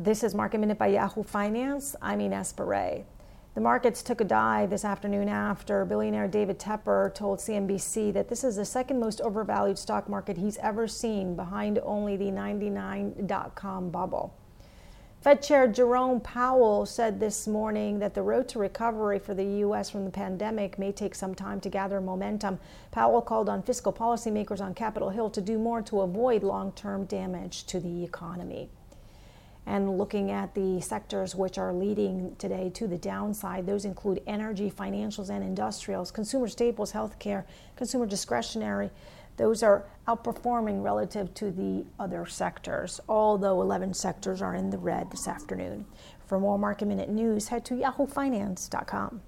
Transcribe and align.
This 0.00 0.22
is 0.22 0.32
Market 0.32 0.58
Minute 0.58 0.78
by 0.78 0.86
Yahoo 0.86 1.24
Finance. 1.24 1.96
I'm 2.00 2.20
Ines 2.20 2.52
Ferre. 2.52 3.04
The 3.56 3.60
markets 3.60 4.00
took 4.00 4.20
a 4.20 4.24
dive 4.24 4.70
this 4.70 4.84
afternoon 4.84 5.28
after 5.28 5.84
billionaire 5.84 6.28
David 6.28 6.60
Tepper 6.60 7.12
told 7.12 7.40
CNBC 7.40 8.12
that 8.12 8.28
this 8.28 8.44
is 8.44 8.54
the 8.54 8.64
second 8.64 9.00
most 9.00 9.20
overvalued 9.20 9.76
stock 9.76 10.08
market 10.08 10.36
he's 10.36 10.56
ever 10.58 10.86
seen, 10.86 11.34
behind 11.34 11.80
only 11.82 12.16
the 12.16 12.30
99 12.30 13.26
dot 13.26 13.56
com 13.56 13.90
bubble. 13.90 14.32
Fed 15.20 15.42
Chair 15.42 15.66
Jerome 15.66 16.20
Powell 16.20 16.86
said 16.86 17.18
this 17.18 17.48
morning 17.48 17.98
that 17.98 18.14
the 18.14 18.22
road 18.22 18.46
to 18.50 18.60
recovery 18.60 19.18
for 19.18 19.34
the 19.34 19.58
U.S. 19.66 19.90
from 19.90 20.04
the 20.04 20.12
pandemic 20.12 20.78
may 20.78 20.92
take 20.92 21.16
some 21.16 21.34
time 21.34 21.60
to 21.62 21.68
gather 21.68 22.00
momentum. 22.00 22.60
Powell 22.92 23.20
called 23.20 23.48
on 23.48 23.64
fiscal 23.64 23.92
policymakers 23.92 24.60
on 24.60 24.74
Capitol 24.74 25.10
Hill 25.10 25.30
to 25.30 25.40
do 25.40 25.58
more 25.58 25.82
to 25.82 26.02
avoid 26.02 26.44
long 26.44 26.70
term 26.70 27.04
damage 27.06 27.64
to 27.64 27.80
the 27.80 28.04
economy 28.04 28.70
and 29.68 29.98
looking 29.98 30.30
at 30.30 30.54
the 30.54 30.80
sectors 30.80 31.34
which 31.34 31.58
are 31.58 31.74
leading 31.74 32.34
today 32.36 32.70
to 32.70 32.86
the 32.86 32.96
downside. 32.96 33.66
Those 33.66 33.84
include 33.84 34.22
energy, 34.26 34.70
financials, 34.70 35.28
and 35.28 35.44
industrials, 35.44 36.10
consumer 36.10 36.48
staples, 36.48 36.92
healthcare, 36.92 37.44
consumer 37.76 38.06
discretionary. 38.06 38.90
Those 39.36 39.62
are 39.62 39.84
outperforming 40.08 40.82
relative 40.82 41.34
to 41.34 41.50
the 41.50 41.84
other 42.00 42.24
sectors, 42.24 42.98
although 43.08 43.60
11 43.60 43.94
sectors 43.94 44.40
are 44.40 44.54
in 44.54 44.70
the 44.70 44.78
red 44.78 45.10
this 45.10 45.28
afternoon. 45.28 45.84
For 46.26 46.40
more 46.40 46.58
market 46.58 46.88
minute 46.88 47.10
news, 47.10 47.48
head 47.48 47.64
to 47.66 47.74
yahoofinance.com. 47.74 49.20